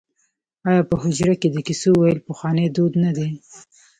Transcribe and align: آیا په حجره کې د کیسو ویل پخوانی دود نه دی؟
آیا 0.69 0.81
په 0.89 0.95
حجره 1.03 1.35
کې 1.41 1.49
د 1.51 1.57
کیسو 1.67 1.91
ویل 1.97 2.19
پخوانی 2.27 2.67
دود 2.75 2.93
نه 3.03 3.11
دی؟ 3.17 3.29